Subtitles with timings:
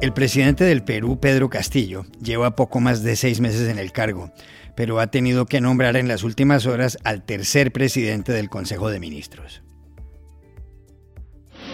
[0.00, 4.32] El presidente del Perú, Pedro Castillo, lleva poco más de seis meses en el cargo,
[4.74, 8.98] pero ha tenido que nombrar en las últimas horas al tercer presidente del Consejo de
[8.98, 9.60] Ministros.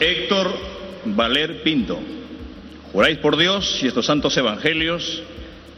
[0.01, 0.49] Héctor
[1.05, 2.01] Valer Pinto,
[2.93, 5.23] juráis por Dios y estos santos evangelios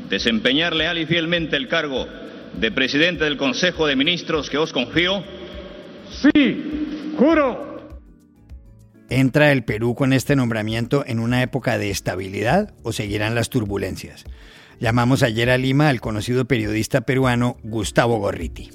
[0.09, 2.07] desempeñar leal y fielmente el cargo
[2.55, 5.23] de presidente del Consejo de Ministros que os confío.
[6.23, 7.78] Sí, juro.
[9.11, 14.25] ¿Entra el Perú con este nombramiento en una época de estabilidad o seguirán las turbulencias?
[14.81, 18.71] Llamamos ayer a Lima al conocido periodista peruano Gustavo Gorriti.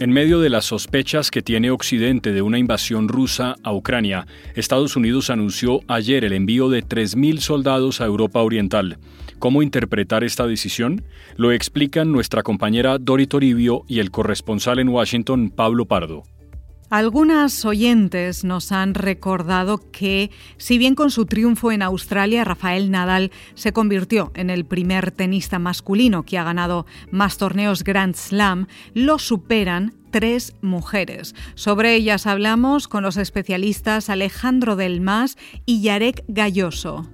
[0.00, 4.96] En medio de las sospechas que tiene Occidente de una invasión rusa a Ucrania, Estados
[4.96, 8.96] Unidos anunció ayer el envío de 3.000 soldados a Europa Oriental.
[9.38, 11.04] ¿Cómo interpretar esta decisión?
[11.36, 16.22] Lo explican nuestra compañera Dori Toribio y el corresponsal en Washington, Pablo Pardo.
[16.90, 23.30] Algunas oyentes nos han recordado que, si bien con su triunfo en Australia, Rafael Nadal
[23.54, 29.20] se convirtió en el primer tenista masculino que ha ganado más torneos Grand Slam, lo
[29.20, 31.36] superan tres mujeres.
[31.54, 37.08] Sobre ellas hablamos con los especialistas Alejandro Del Mas y Yarek Galloso.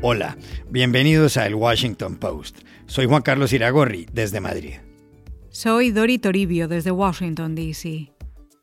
[0.00, 0.36] Hola,
[0.70, 2.58] bienvenidos a El Washington Post.
[2.86, 4.74] Soy Juan Carlos Iragorri, desde Madrid.
[5.54, 8.10] Soy Dori Toribio, desde Washington, D.C.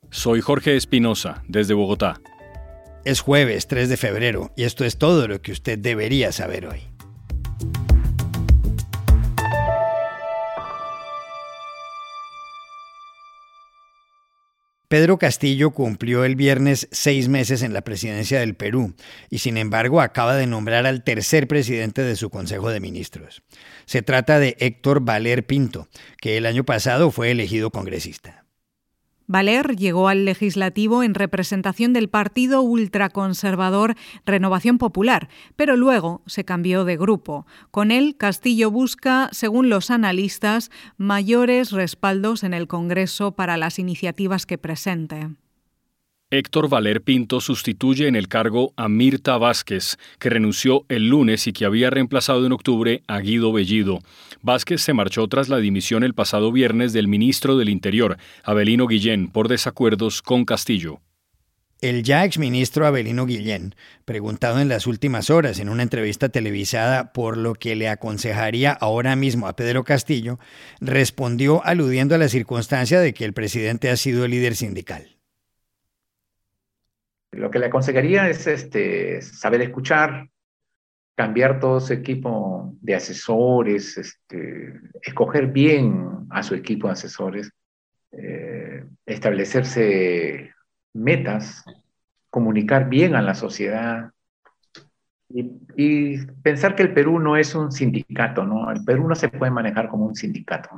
[0.10, 2.20] Soy Jorge Espinosa, desde Bogotá.
[3.06, 6.91] Es jueves 3 de febrero y esto es todo lo que usted debería saber hoy.
[14.92, 18.94] Pedro Castillo cumplió el viernes seis meses en la presidencia del Perú
[19.30, 23.42] y sin embargo acaba de nombrar al tercer presidente de su Consejo de Ministros.
[23.86, 25.88] Se trata de Héctor Valer Pinto,
[26.20, 28.41] que el año pasado fue elegido congresista.
[29.28, 33.96] Valer llegó al legislativo en representación del partido ultraconservador
[34.26, 37.46] Renovación Popular, pero luego se cambió de grupo.
[37.72, 44.46] Con él, Castillo busca, según los analistas, mayores respaldos en el Congreso para las iniciativas
[44.46, 45.30] que presente.
[46.34, 51.52] Héctor Valer Pinto sustituye en el cargo a Mirta Vázquez, que renunció el lunes y
[51.52, 54.00] que había reemplazado en octubre a Guido Bellido.
[54.42, 59.28] Vázquez se marchó tras la dimisión el pasado viernes del ministro del Interior, Abelino Guillén,
[59.28, 61.02] por desacuerdos con Castillo.
[61.82, 63.76] El ya exministro Abelino Guillén,
[64.06, 69.18] preguntado en las últimas horas en una entrevista televisada por lo que le aconsejaría ahora
[69.18, 70.40] mismo a Pedro Castillo,
[70.80, 75.18] respondió aludiendo a la circunstancia de que el presidente ha sido el líder sindical.
[77.32, 80.30] Lo que le aconsejaría es este, saber escuchar,
[81.16, 87.52] cambiar todo su equipo de asesores, este, escoger bien a su equipo de asesores,
[88.12, 90.54] eh, establecerse
[90.94, 91.64] metas,
[92.30, 94.12] comunicar bien a la sociedad
[95.30, 98.70] y, y, pensar que el Perú no es un sindicato, ¿no?
[98.70, 100.70] El Perú no se puede manejar como un sindicato.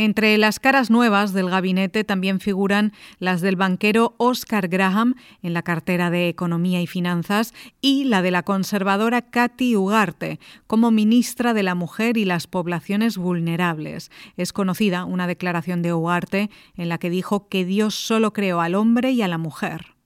[0.00, 5.62] Entre las caras nuevas del gabinete también figuran las del banquero Oscar Graham en la
[5.62, 10.38] cartera de Economía y Finanzas y la de la conservadora Katy Ugarte
[10.68, 14.12] como ministra de la Mujer y las Poblaciones Vulnerables.
[14.36, 18.76] Es conocida una declaración de Ugarte en la que dijo que Dios solo creó al
[18.76, 19.96] hombre y a la mujer.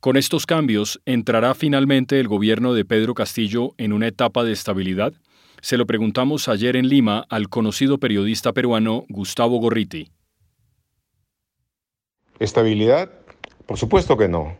[0.00, 5.12] Con estos cambios, ¿entrará finalmente el gobierno de Pedro Castillo en una etapa de estabilidad?
[5.62, 10.10] Se lo preguntamos ayer en Lima al conocido periodista peruano Gustavo Gorriti.
[12.38, 13.10] ¿Estabilidad?
[13.66, 14.56] Por supuesto que no.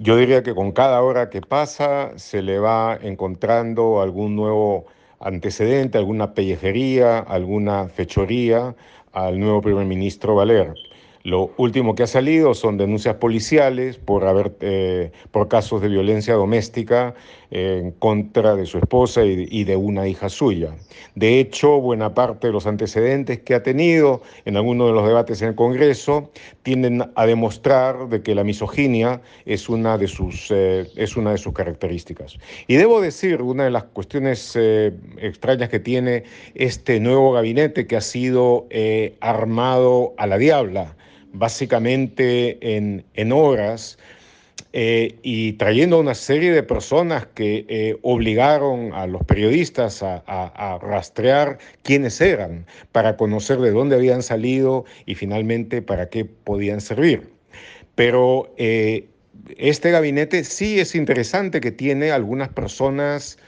[0.00, 4.86] Yo diría que con cada hora que pasa se le va encontrando algún nuevo
[5.20, 8.74] antecedente, alguna pellejería, alguna fechoría
[9.12, 10.74] al nuevo primer ministro Valer.
[11.22, 16.34] Lo último que ha salido son denuncias policiales por, haber, eh, por casos de violencia
[16.34, 17.14] doméstica
[17.50, 20.74] en contra de su esposa y, de una hija suya.
[21.14, 25.40] De hecho, buena parte de los antecedentes que ha tenido en algunos de los debates
[25.42, 26.30] en el Congreso
[26.62, 31.38] tienden a demostrar de que la misoginia es una de sus, eh, es una de
[31.38, 32.38] sus características.
[32.66, 36.24] Y debo decir, una de las cuestiones eh, extrañas que tiene
[36.54, 38.66] este nuevo gabinete que ha sido
[39.20, 40.94] armado a la diabla,
[41.32, 43.98] básicamente en, en horas
[44.74, 51.58] eh, y trayendo una serie de personas que eh, obligaron a los periodistas a, rastrear
[51.82, 57.30] quiénes eran para conocer de dónde habían salido y finalmente para qué podían servir.
[57.94, 59.06] Pero eh,
[59.56, 63.38] este gabinete sí es interesante que tiene algunas personas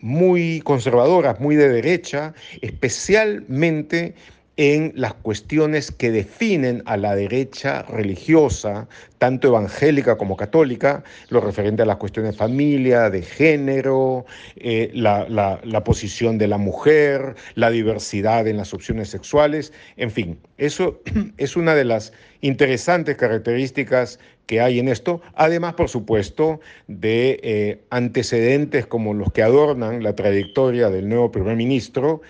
[0.00, 4.16] muy conservadoras, muy de derecha, especialmente
[4.56, 8.88] en las cuestiones que definen a la derecha religiosa,
[9.18, 14.24] tanto evangélica como católica, lo referente a las cuestiones de familia, de género,
[14.56, 15.26] eh, la,
[15.62, 21.00] la posición de la mujer, la diversidad en las opciones sexuales, en fin, eso
[21.36, 27.82] es una de las interesantes características que hay en esto, además, por supuesto, de eh,
[27.90, 32.22] antecedentes como los que adornan la trayectoria del nuevo primer ministro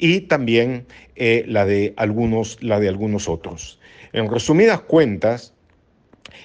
[0.00, 3.78] y también eh, la, de algunos, la de algunos otros.
[4.12, 5.54] En resumidas cuentas,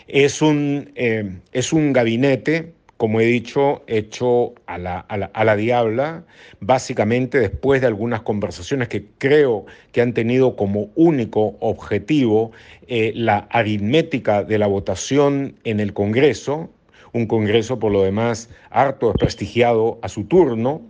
[0.07, 6.23] es un, eh, es un gabinete como he dicho, hecho a la, a, la, diabla,
[6.61, 12.51] básicamente después de algunas conversaciones que creo que han tenido como único objetivo
[12.87, 16.69] eh, la aritmética de la votación en el Congreso,
[17.11, 20.81] un Congreso por lo demás harto desprestigiado a su turno,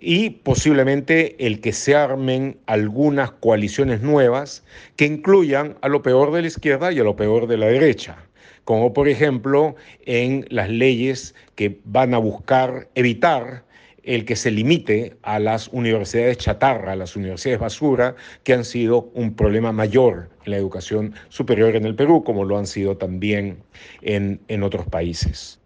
[0.00, 4.64] y posiblemente el que se armen algunas coaliciones nuevas
[4.96, 8.18] que incluyan a lo peor de la izquierda y a lo peor de la derecha
[8.66, 9.76] como por ejemplo
[10.06, 13.64] en las leyes que van a buscar evitar
[14.06, 18.14] el que se limite a las universidades chatarra, a las universidades basura,
[18.44, 22.58] que han sido un problema mayor en la educación superior en el Perú, como lo
[22.58, 23.58] han sido también
[24.02, 25.60] en, en otros países.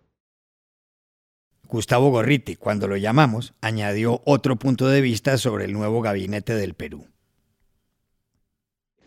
[1.70, 6.75] Gustavo Gorriti, cuando lo llamamos, añadió otro punto de vista sobre el nuevo gabinete del
[6.75, 7.06] Perú.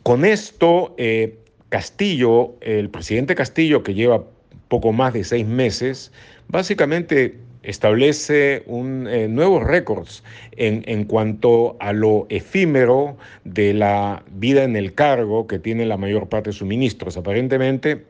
[0.01, 1.39] Con esto, eh,
[1.69, 4.23] Castillo, el presidente Castillo, que lleva
[4.69, 6.11] poco más de seis meses,
[6.47, 10.23] básicamente establece un, eh, nuevos récords
[10.53, 15.97] en, en, cuanto a lo efímero de la vida en el cargo que tiene la
[15.97, 17.17] mayor parte de sus ministros.
[17.17, 18.05] Aparentemente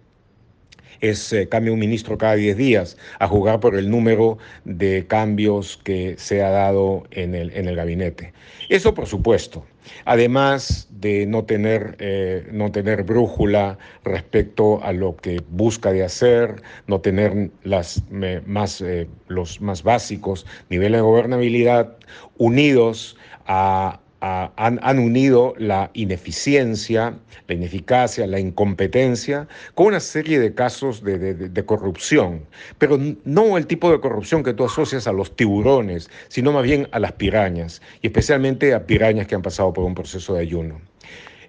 [1.04, 6.16] es eh, un ministro cada diez días a jugar por el número de cambios que
[6.18, 8.34] se ha dado en el, en el gabinete.
[8.70, 9.66] Eso por supuesto
[10.06, 16.62] además de no tener, eh, no tener brújula respecto a lo que busca de hacer,
[16.88, 18.04] no tener las,
[18.46, 21.98] más, eh, los más básicos niveles de gobernabilidad
[22.38, 27.14] unidos a han, unido la ineficiencia,
[27.48, 32.46] la ineficacia, la incompetencia con una serie de casos de, corrupción,
[32.78, 36.88] pero no el tipo de corrupción que tú asocias a los tiburones, sino más bien
[36.92, 40.80] a las pirañas, y especialmente a pirañas que han pasado por un proceso de ayuno.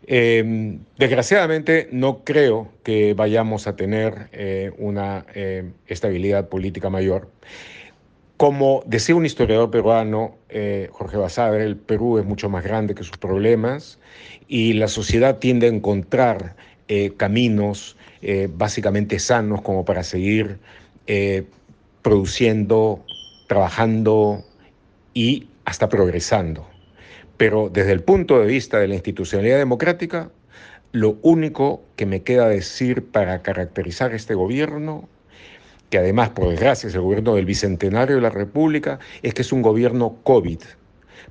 [0.06, 7.30] Em, desgraciadamente no creo que vayamos a tener eh, una eh, estabilidad política mayor.
[8.36, 13.04] Como decía un historiador peruano, eh, Jorge Basadre, el Perú es mucho más grande que
[13.04, 14.00] sus problemas
[14.48, 16.56] y la sociedad tiende a encontrar
[16.88, 20.58] eh, caminos eh, básicamente sanos como para seguir
[22.02, 23.04] produciendo,
[23.46, 24.42] trabajando
[25.12, 26.66] y hasta progresando.
[27.36, 30.30] Pero desde el punto de vista de la institucionalidad democrática,
[30.92, 35.08] lo único que me queda decir para caracterizar este gobierno
[35.94, 39.52] que además, por desgracia, es el gobierno del Bicentenario de la República, es que es
[39.52, 40.58] un gobierno COVID,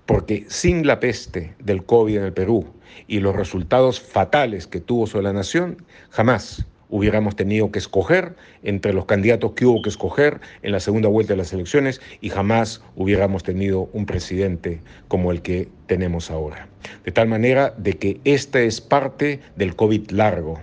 [0.05, 2.65] porque sin la peste del COVID en el Perú
[3.05, 8.93] y los resultados fatales que tuvo sobre la nación, jamás hubiéramos tenido que escoger entre
[8.93, 12.81] los candidatos que hubo que escoger en la segunda vuelta de las elecciones y jamás
[12.95, 16.69] hubiéramos tenido un presidente como el que tenemos ahora.
[17.03, 20.61] De tal manera de que esta es parte del COVID largo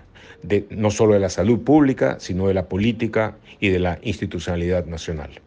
[0.70, 5.40] no solo de la salud pública, sino de la política y de la institucionalidad nacional.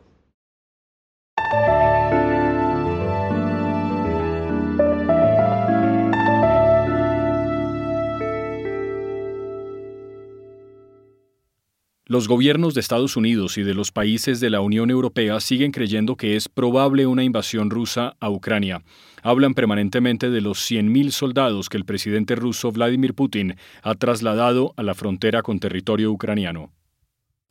[12.06, 16.16] Los gobiernos de Estados Unidos y de los países de la Unión Europea siguen creyendo
[16.16, 18.84] que es probable una invasión rusa a Ucrania.
[19.24, 24.84] Hablan permanentemente de los 100.000 soldados que el presidente ruso Vladimir Putin ha trasladado a
[24.84, 26.72] la frontera con territorio ucraniano.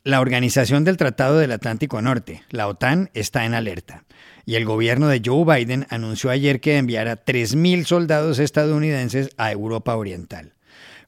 [0.04, 4.04] La Organización del Tratado del Atlántico Norte, la OTAN, está en alerta,
[4.44, 9.96] y el gobierno de Joe Biden anunció ayer que enviará 3.000 soldados estadounidenses a Europa
[9.96, 10.54] Oriental.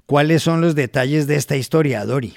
[0.06, 2.34] ¿Cuáles son los detalles de esta historia, Dori?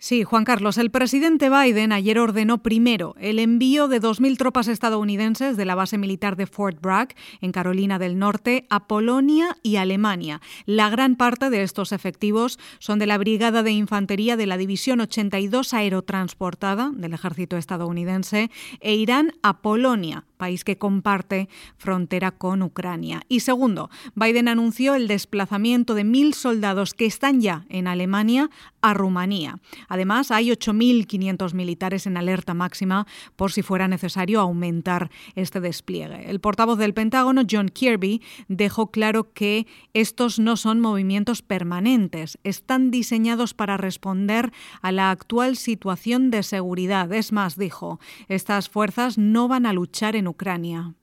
[0.00, 5.56] Sí, Juan Carlos, el presidente Biden ayer ordenó primero el envío de 2.000 tropas estadounidenses
[5.56, 10.40] de la base militar de Fort Bragg, en Carolina del Norte, a Polonia y Alemania.
[10.66, 15.00] La gran parte de estos efectivos son de la Brigada de Infantería de la División
[15.00, 23.20] 82 Aerotransportada del ejército estadounidense e irán a Polonia país que comparte frontera con Ucrania.
[23.28, 28.48] Y segundo, Biden anunció el desplazamiento de mil soldados que están ya en Alemania
[28.80, 29.58] a Rumanía.
[29.88, 36.30] Además, hay 8.500 militares en alerta máxima por si fuera necesario aumentar este despliegue.
[36.30, 42.90] El portavoz del Pentágono, John Kirby, dejó claro que estos no son movimientos permanentes, están
[42.90, 47.12] diseñados para responder a la actual situación de seguridad.
[47.12, 50.94] Es más, dijo, estas fuerzas no van a luchar en Ucrania.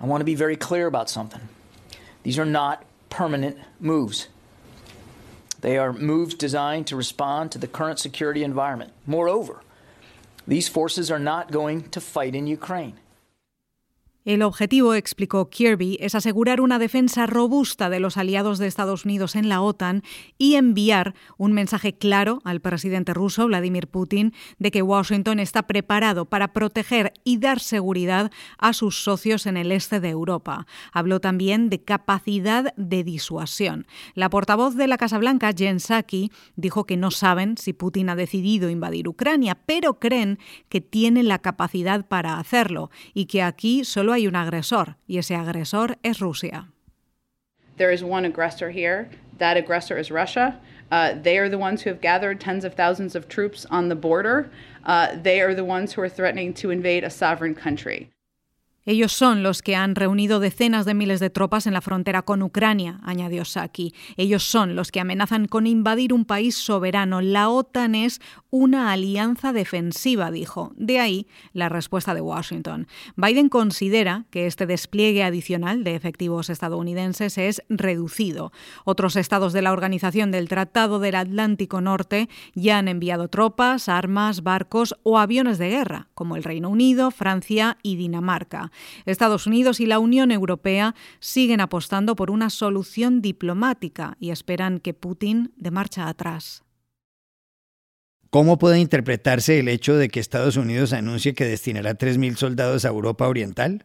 [0.00, 1.48] I want to be very clear about something.
[2.22, 4.28] These are not permanent moves.
[5.60, 8.92] They are moves designed to respond to the current security environment.
[9.06, 9.60] Moreover,
[10.46, 12.96] these forces are not going to fight in Ukraine.
[14.24, 19.34] El objetivo, explicó Kirby, es asegurar una defensa robusta de los aliados de Estados Unidos
[19.34, 20.04] en la OTAN
[20.38, 26.26] y enviar un mensaje claro al presidente ruso, Vladimir Putin, de que Washington está preparado
[26.26, 30.68] para proteger y dar seguridad a sus socios en el este de Europa.
[30.92, 33.88] Habló también de capacidad de disuasión.
[34.14, 38.14] La portavoz de la Casa Blanca, Jen Psaki, dijo que no saben si Putin ha
[38.14, 40.38] decidido invadir Ucrania, pero creen
[40.68, 45.34] que tiene la capacidad para hacerlo y que aquí solo hay un agresor y ese
[45.34, 46.68] agresor es Rusia.
[47.76, 49.08] There is one aggressor here.
[49.38, 50.60] That aggressor is Russia.
[50.90, 53.96] Uh, they are the ones who have gathered tens of thousands of troops on the
[53.96, 54.50] border.
[54.84, 58.11] Uh, they are the ones who are threatening to invade a sovereign country.
[58.84, 62.42] Ellos son los que han reunido decenas de miles de tropas en la frontera con
[62.42, 63.94] Ucrania, añadió Saki.
[64.16, 67.20] Ellos son los que amenazan con invadir un país soberano.
[67.20, 68.20] La OTAN es
[68.50, 70.72] una alianza defensiva, dijo.
[70.76, 72.88] De ahí la respuesta de Washington.
[73.14, 78.52] Biden considera que este despliegue adicional de efectivos estadounidenses es reducido.
[78.84, 84.42] Otros estados de la Organización del Tratado del Atlántico Norte ya han enviado tropas, armas,
[84.42, 88.71] barcos o aviones de guerra, como el Reino Unido, Francia y Dinamarca.
[89.06, 94.94] Estados Unidos y la Unión Europea siguen apostando por una solución diplomática y esperan que
[94.94, 96.64] Putin dé marcha atrás.
[98.30, 102.88] ¿Cómo puede interpretarse el hecho de que Estados Unidos anuncie que destinará 3.000 soldados a
[102.88, 103.84] Europa Oriental?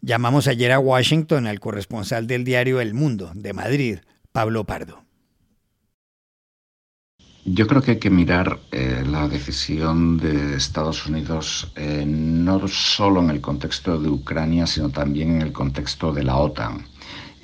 [0.00, 3.98] Llamamos ayer a Washington al corresponsal del diario El Mundo, de Madrid,
[4.30, 5.09] Pablo Pardo.
[7.44, 13.20] Yo creo que hay que mirar eh, la decisión de Estados Unidos eh, no solo
[13.20, 16.86] en el contexto de Ucrania, sino también en el contexto de la OTAN.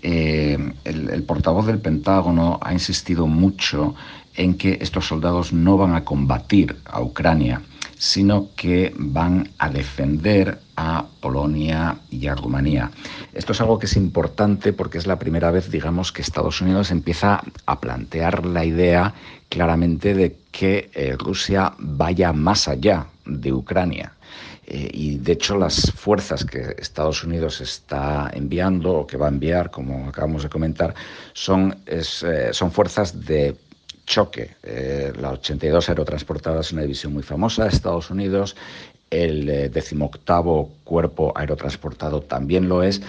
[0.03, 3.95] Eh, el, el, portavoz del Pentágono ha insistido mucho
[4.35, 7.63] en que estos soldados no van a combatir a Ucrania,
[7.97, 12.91] sino que van a defender a Polonia y a Rumanía.
[13.33, 16.91] Esto es algo que es importante porque es la primera vez, digamos, que Estados Unidos
[16.91, 19.15] empieza a plantear la idea
[19.49, 24.13] claramente de que eh, Rusia vaya más allá de Ucrania.
[24.67, 29.31] Eh, y de hecho las fuerzas que Estados Unidos está enviando o que va a
[29.31, 30.95] enviar, como acabamos de comentar,
[31.33, 32.03] son, eh,
[32.53, 33.57] son fuerzas de
[34.07, 34.55] choque.
[35.21, 38.55] La 82 aerotransportada es una división muy famosa de Estados Unidos,
[39.11, 43.03] el decimoctavo cuerpo aerotransportado también lo es,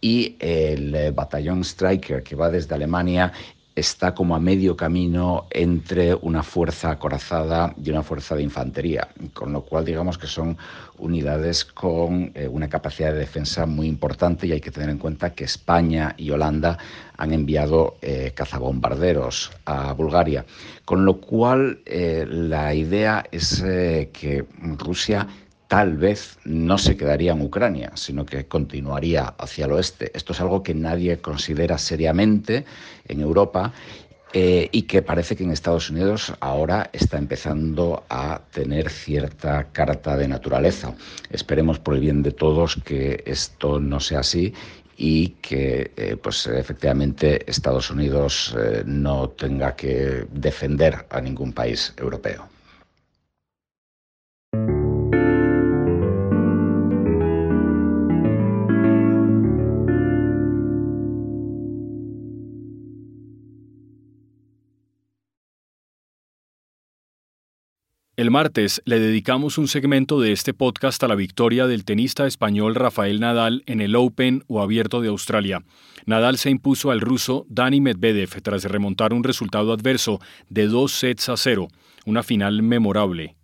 [0.00, 3.32] y el batallón Striker, que va desde Alemania
[3.74, 9.52] está como a medio camino entre una fuerza acorazada y una fuerza de infantería, con
[9.52, 10.56] lo cual digamos que son
[10.98, 15.34] unidades con eh, una capacidad de defensa muy importante y hay que tener en cuenta
[15.34, 16.78] que España y Holanda
[17.16, 20.44] han enviado eh, cazabombarderos a Bulgaria,
[20.84, 24.44] con lo cual eh, la idea es que
[24.78, 25.26] Rusia
[25.74, 30.12] tal vez no se quedaría en Ucrania, sino que continuaría hacia el oeste.
[30.14, 32.64] Esto es algo que nadie considera seriamente
[33.08, 33.72] en Europa
[34.32, 40.16] eh, y que parece que en Estados Unidos ahora está empezando a tener cierta carta
[40.16, 40.94] de naturaleza.
[41.30, 44.54] Esperemos por el bien de todos que esto no sea así
[44.96, 51.92] y que eh, pues efectivamente Estados Unidos eh, no tenga que defender a ningún país
[51.96, 52.53] europeo.
[68.16, 72.76] El martes le dedicamos un segmento de este podcast a la victoria del tenista español
[72.76, 75.64] Rafael Nadal en el Open o Abierto de Australia.
[76.06, 81.28] Nadal se impuso al ruso Dani Medvedev tras remontar un resultado adverso de dos sets
[81.28, 81.66] a cero,
[82.06, 83.34] una final memorable.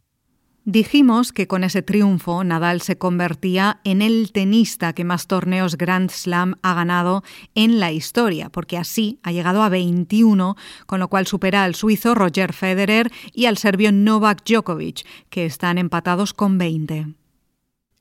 [0.67, 6.11] Dijimos que con ese triunfo Nadal se convertía en el tenista que más torneos Grand
[6.11, 7.25] Slam ha ganado
[7.55, 12.14] en la historia, porque así ha llegado a 21, con lo cual supera al suizo
[12.14, 17.07] Roger Federer y al serbio Novak Djokovic, que están empatados con 20.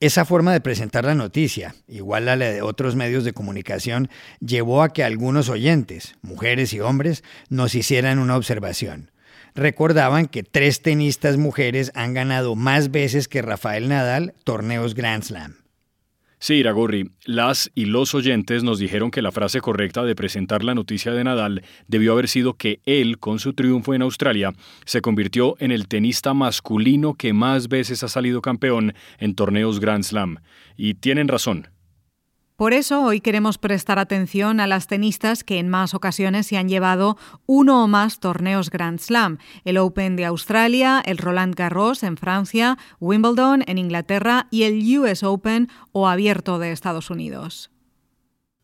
[0.01, 4.81] Esa forma de presentar la noticia, igual a la de otros medios de comunicación, llevó
[4.81, 9.11] a que algunos oyentes, mujeres y hombres, nos hicieran una observación.
[9.55, 15.55] Recordaban que tres tenistas mujeres han ganado más veces que Rafael Nadal torneos Grand Slam.
[16.41, 20.73] Sí, Iragorri, las y los oyentes nos dijeron que la frase correcta de presentar la
[20.73, 24.53] noticia de Nadal debió haber sido que él, con su triunfo en Australia,
[24.85, 30.05] se convirtió en el tenista masculino que más veces ha salido campeón en torneos Grand
[30.05, 30.37] Slam.
[30.77, 31.67] Y tienen razón.
[32.59, 36.67] Por eso hoy queremos prestar atención a las tenistas que en más ocasiones se han
[36.67, 42.17] llevado uno o más torneos Grand Slam, el Open de Australia, el Roland Garros en
[42.17, 47.71] Francia, Wimbledon en Inglaterra y el US Open o Abierto de Estados Unidos.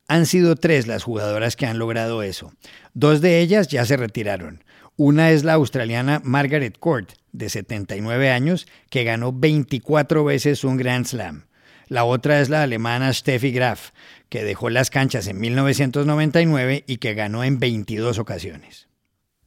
[0.10, 2.52] Han sido tres las jugadoras que han logrado eso.
[2.94, 4.66] Dos de ellas ya se retiraron.
[4.98, 11.06] Una es la australiana Margaret Court, de 79 años, que ganó 24 veces un Grand
[11.06, 11.46] Slam.
[11.88, 13.92] La otra es la alemana Steffi Graf,
[14.30, 18.88] que dejó las canchas en 1999 y que ganó en 22 ocasiones.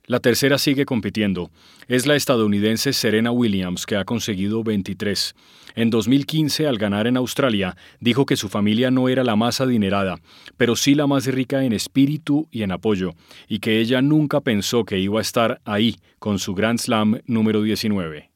[0.09, 1.51] La tercera sigue compitiendo.
[1.87, 5.35] Es la estadounidense Serena Williams, que ha conseguido 23.
[5.75, 10.19] En 2015, al ganar en Australia, dijo que su familia no era la más adinerada,
[10.57, 13.13] pero sí la más rica en espíritu y en apoyo,
[13.49, 17.61] y que ella nunca pensó que iba a estar ahí con su Grand Slam número
[17.61, 18.31] 19.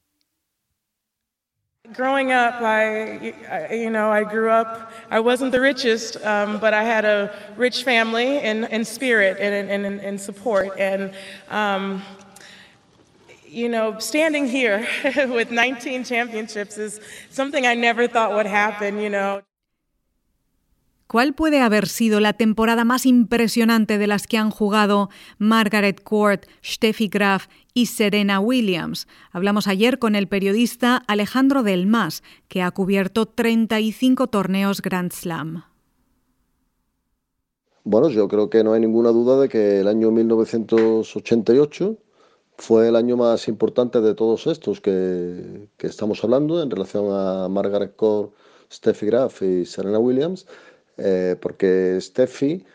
[1.93, 6.83] Growing up, I, you know, I grew up, I wasn't the richest, um, but I
[6.83, 10.79] had a rich family in, in spirit and in, in, support.
[10.79, 11.13] And,
[11.49, 12.01] um,
[13.45, 14.87] you know, standing here
[15.27, 19.43] with 19 championships is something I never thought would happen, you know.
[21.13, 26.47] ¿Cuál puede haber sido la temporada más impresionante de las que han jugado Margaret Court,
[26.65, 29.07] Steffi Graf y Serena Williams?
[29.31, 35.65] Hablamos ayer con el periodista Alejandro Del Mas, que ha cubierto 35 torneos Grand Slam.
[37.83, 41.95] Bueno, yo creo que no hay ninguna duda de que el año 1988
[42.57, 47.47] fue el año más importante de todos estos que, que estamos hablando en relación a
[47.49, 48.33] Margaret Court,
[48.71, 50.47] Steffi Graf y Serena Williams
[50.97, 52.65] eh, porque Steffi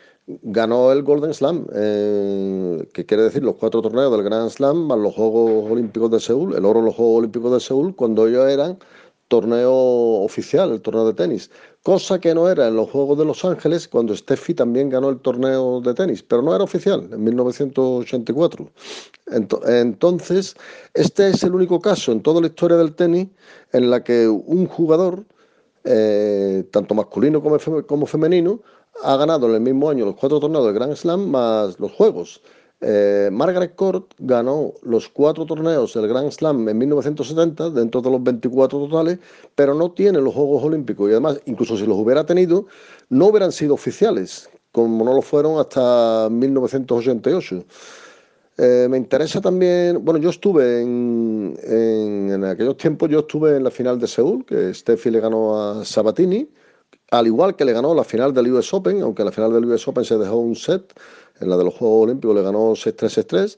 [0.42, 4.98] ganó el Golden Slam, eh, que quiere decir los cuatro torneos del Grand Slam más
[4.98, 8.46] los Juegos Olímpicos de Seúl, el oro de los Juegos Olímpicos de Seúl, cuando ellos
[8.48, 8.78] eran
[9.28, 11.50] torneo oficial, el torneo de tenis,
[11.82, 15.20] cosa que no era en los Juegos de Los Ángeles cuando Steffi también ganó el
[15.20, 18.70] torneo de tenis, pero no era oficial en 1984.
[19.66, 20.56] Entonces,
[20.94, 23.28] este es el único caso en toda la historia del tenis
[23.72, 25.26] en la que un jugador
[25.90, 28.60] eh, tanto masculino como, femenino,
[29.02, 32.42] ha ganado en el mismo año los cuatro torneos del Grand Slam más los Juegos.
[32.80, 38.22] Eh, Margaret Court ganó los cuatro torneos del Grand Slam en 1970, dentro de los
[38.22, 39.18] 24 totales,
[39.54, 42.66] pero no tiene los Juegos Olímpicos y además, incluso si los hubiera tenido,
[43.08, 47.64] no hubieran sido oficiales, como no lo fueron hasta 1988.
[48.60, 53.70] Eh, me interesa también, bueno, yo estuve en, en, aquellos tiempos, yo estuve en la
[53.70, 56.48] final de Seúl, que Steffi le ganó a Sabatini,
[57.12, 59.86] al igual que le ganó la final del US Open, aunque la final del US
[59.86, 60.92] Open se dejó un set,
[61.40, 63.56] en la de los Juegos Olímpicos le ganó 6-3-6-3,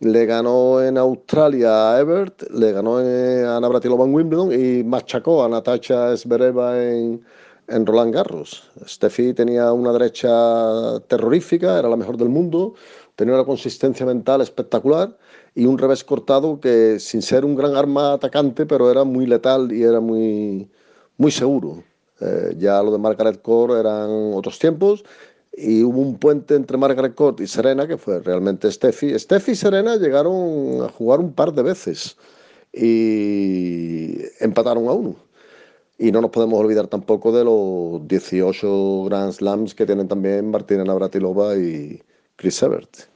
[0.00, 5.48] le ganó en Australia a Ebert, le ganó a Navratilova en Wimbledon y machacó a
[5.48, 7.24] Natasha Zvereva en,
[7.68, 8.68] en Roland Garros.
[8.84, 12.74] Steffi tenía una derecha terrorífica, era la mejor del mundo,
[13.20, 15.14] tenía una consistencia mental espectacular
[15.54, 19.70] y un revés cortado que sin ser un gran arma atacante, pero era muy letal
[19.72, 20.70] y era muy,
[21.18, 21.84] muy seguro.
[22.18, 25.04] Eh, ya lo de Margaret Court eran otros tiempos
[25.52, 29.18] y hubo un puente entre Margaret Court y Serena que fue realmente Steffi.
[29.18, 32.16] Steffi y Serena llegaron a jugar un par de veces
[32.72, 35.14] y empataron a uno.
[35.98, 40.84] Y no nos podemos olvidar tampoco de los 18 Grand Slams que tienen también Martina
[40.84, 42.02] Navratilova y
[42.36, 43.09] Chris Evert.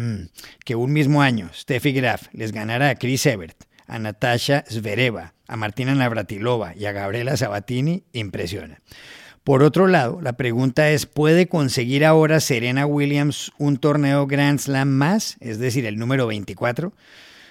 [0.00, 0.30] Mm,
[0.64, 5.56] que un mismo año Steffi Graf les ganara a Chris Evert, a Natasha Zvereva, a
[5.56, 8.80] Martina Navratilova y a Gabriela Sabatini impresiona.
[9.44, 14.88] Por otro lado, la pregunta es, ¿puede conseguir ahora Serena Williams un torneo Grand Slam
[14.88, 16.94] más, es decir, el número 24?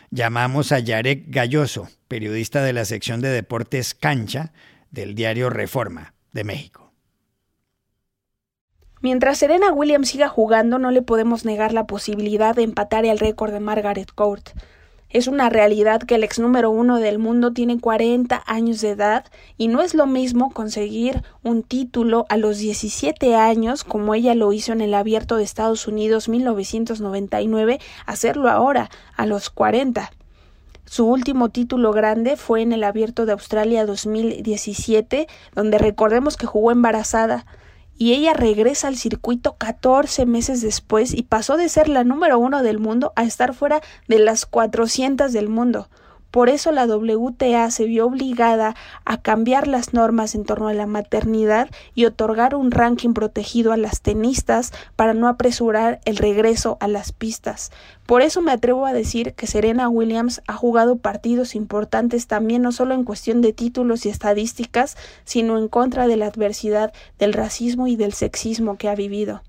[0.09, 4.53] Llamamos a Yarek Galloso, periodista de la sección de deportes Cancha
[4.89, 6.88] del diario Reforma de México.
[9.01, 13.53] Mientras Serena Williams siga jugando, no le podemos negar la posibilidad de empatar el récord
[13.53, 14.49] de Margaret Court.
[15.09, 19.23] Es una realidad que el ex número uno del mundo tiene 40 años de edad
[19.57, 24.51] y no es lo mismo conseguir un título a los 17 años como ella lo
[24.51, 30.11] hizo en el abierto de Estados Unidos 1999, hacerlo ahora a los 40.
[30.83, 36.71] Su último título grande fue en el Abierto de Australia 2017, donde recordemos que jugó
[36.71, 37.45] embarazada
[37.99, 42.63] y ella regresa al circuito 14 meses después y pasó de ser la número uno
[42.63, 45.89] del mundo a estar fuera de las 400 del mundo.
[46.31, 50.85] Por eso la WTA se vio obligada a cambiar las normas en torno a la
[50.85, 56.87] maternidad y otorgar un ranking protegido a las tenistas para no apresurar el regreso a
[56.87, 57.71] las pistas.
[58.05, 62.71] Por eso me atrevo a decir que Serena Williams ha jugado partidos importantes también no
[62.71, 67.87] solo en cuestión de títulos y estadísticas, sino en contra de la adversidad, del racismo
[67.87, 69.41] y del sexismo que ha vivido.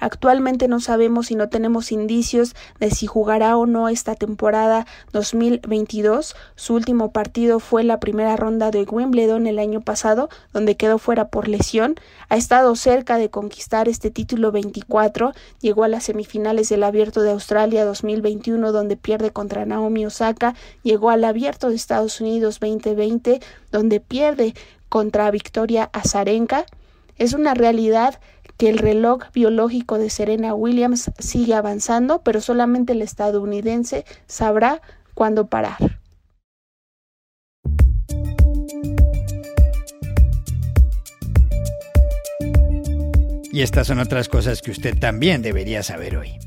[0.00, 6.34] Actualmente no sabemos y no tenemos indicios de si jugará o no esta temporada 2022.
[6.56, 11.28] Su último partido fue la primera ronda de Wimbledon el año pasado, donde quedó fuera
[11.28, 11.96] por lesión.
[12.28, 15.32] Ha estado cerca de conquistar este título 24.
[15.60, 20.54] Llegó a las semifinales del Abierto de Australia 2021, donde pierde contra Naomi Osaka.
[20.82, 24.54] Llegó al Abierto de Estados Unidos 2020, donde pierde
[24.88, 26.64] contra Victoria Azarenka.
[27.20, 28.18] Es una realidad
[28.56, 34.80] que el reloj biológico de Serena Williams sigue avanzando, pero solamente el estadounidense sabrá
[35.12, 35.76] cuándo parar.
[43.52, 46.38] Y estas son otras cosas que usted también debería saber hoy.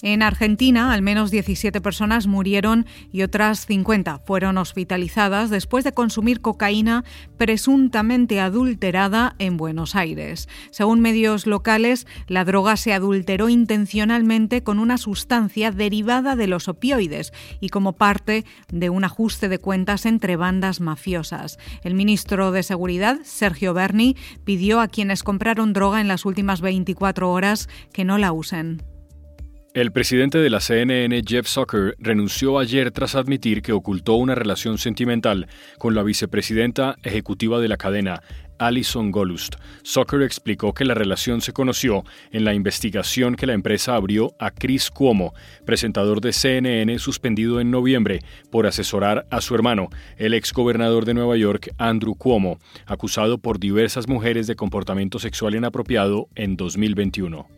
[0.00, 6.40] En Argentina, al menos 17 personas murieron y otras 50 fueron hospitalizadas después de consumir
[6.40, 7.04] cocaína
[7.36, 10.48] presuntamente adulterada en Buenos Aires.
[10.70, 17.32] Según medios locales, la droga se adulteró intencionalmente con una sustancia derivada de los opioides
[17.58, 21.58] y como parte de un ajuste de cuentas entre bandas mafiosas.
[21.82, 27.32] El ministro de Seguridad, Sergio Berni, pidió a quienes compraron droga en las últimas 24
[27.32, 28.84] horas que no la usen.
[29.74, 34.78] El presidente de la CNN, Jeff Zucker, renunció ayer tras admitir que ocultó una relación
[34.78, 35.46] sentimental
[35.78, 38.22] con la vicepresidenta ejecutiva de la cadena,
[38.58, 39.56] Alison Golust.
[39.84, 44.50] Zucker explicó que la relación se conoció en la investigación que la empresa abrió a
[44.50, 45.34] Chris Cuomo,
[45.66, 51.12] presentador de CNN suspendido en noviembre por asesorar a su hermano, el ex gobernador de
[51.14, 57.57] Nueva York, Andrew Cuomo, acusado por diversas mujeres de comportamiento sexual inapropiado en 2021.